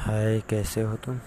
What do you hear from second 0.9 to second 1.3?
तुम?